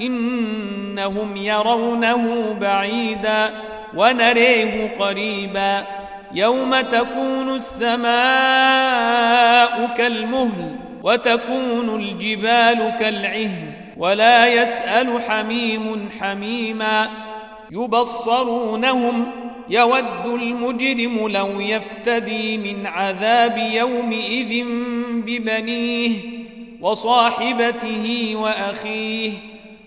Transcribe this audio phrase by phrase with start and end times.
[0.00, 3.50] إنهم يرونه بعيدا
[3.96, 5.86] ونريه قريبا
[6.34, 8.10] يوم تكون السماء
[9.96, 17.08] كالمهل وتكون الجبال كالعهن ولا يسأل حميم حميما
[17.70, 19.26] يبصرونهم
[19.70, 24.64] يود المجرم لو يفتدي من عذاب يومئذ
[25.14, 26.10] ببنيه
[26.80, 29.32] وصاحبته وأخيه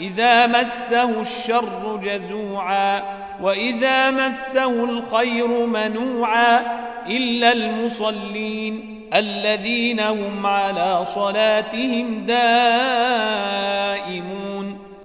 [0.00, 3.02] إذا مسه الشر جزوعا
[3.40, 6.60] وإذا مسه الخير منوعا
[7.06, 13.22] إلا المصلين الذين هم على صلاتهم دائمون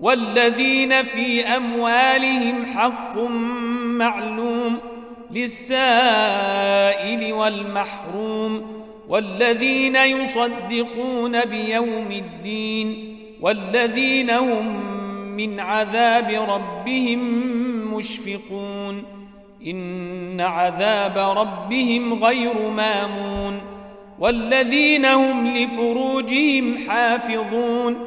[0.01, 3.17] والذين في أموالهم حق
[3.97, 4.77] معلوم
[5.31, 6.53] للسائل
[7.33, 8.77] والمحروم
[9.09, 14.85] والذين يصدقون بيوم الدين والذين هم
[15.35, 17.19] من عذاب ربهم
[17.97, 19.03] مشفقون.
[19.67, 23.61] إن عذاب ربهم غير مامون.
[24.19, 27.97] والذين هم لفروجهم حافظون.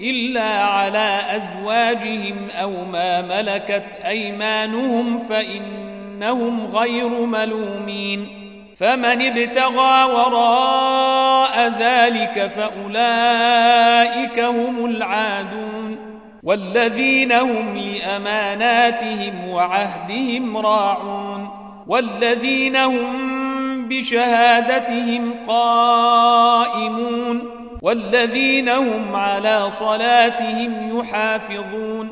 [0.00, 8.47] إلا على أزواجهم أو ما ملكت أيمانهم فإنهم غير ملومين.
[8.78, 15.96] فمن ابتغى وراء ذلك فأولئك هم العادون
[16.42, 21.48] والذين هم لأماناتهم وعهدهم راعون
[21.86, 27.42] والذين هم بشهادتهم قائمون
[27.82, 32.10] والذين هم على صلاتهم يحافظون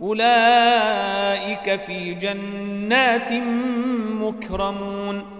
[0.00, 3.32] أولئك في جنات
[4.20, 5.39] مكرمون